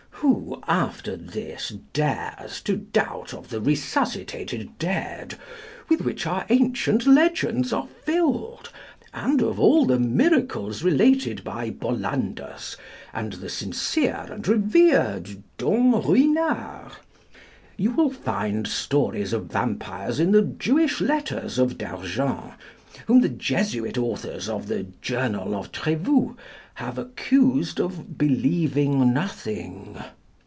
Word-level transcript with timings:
Who, 0.23 0.61
after 0.67 1.15
this, 1.17 1.69
dares 1.93 2.61
to 2.61 2.75
doubt 2.77 3.33
of 3.33 3.49
the 3.49 3.59
resuscitated 3.59 4.77
dead, 4.77 5.33
with 5.89 6.01
which 6.01 6.27
our 6.27 6.45
ancient 6.49 7.07
legends 7.07 7.73
are 7.73 7.87
filled, 8.05 8.71
and 9.15 9.41
of 9.41 9.59
all 9.59 9.87
the 9.87 9.97
miracles 9.97 10.83
related 10.83 11.43
by 11.43 11.71
Bollandus, 11.71 12.77
and 13.11 13.33
the 13.33 13.49
sincere 13.49 14.27
and 14.29 14.47
revered 14.47 15.41
Dom 15.57 15.95
Ruinart? 16.03 16.97
You 17.75 17.89
will 17.93 18.11
find 18.11 18.67
stories 18.67 19.33
of 19.33 19.47
vampires 19.47 20.19
in 20.19 20.33
the 20.33 20.43
"Jewish 20.43 21.01
Letters" 21.01 21.57
of 21.57 21.79
d'Argens, 21.79 22.53
whom 23.07 23.21
the 23.21 23.29
Jesuit 23.29 23.97
authors 23.97 24.47
of 24.47 24.67
the 24.67 24.83
"Journal 25.01 25.55
of 25.55 25.71
Trévoux" 25.71 26.35
have 26.75 26.97
accused 26.97 27.79
of 27.79 28.17
believing 28.17 29.13
nothing. 29.13 29.97